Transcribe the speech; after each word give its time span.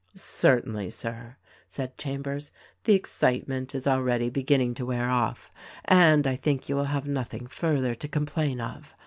"Certainly, 0.15 0.89
Sir," 0.89 1.35
said 1.67 1.95
Chambers, 1.95 2.51
"the 2.85 2.95
excitement 2.95 3.75
is 3.75 3.85
already 3.85 4.31
beginning 4.31 4.73
to 4.73 4.85
wear 4.87 5.07
off, 5.11 5.51
and 5.85 6.25
I 6.25 6.35
think 6.35 6.67
you 6.67 6.75
will 6.75 6.85
have 6.85 7.05
nothing 7.07 7.45
further 7.45 7.93
to 7.93 8.07
complain 8.07 8.59
of. 8.59 8.95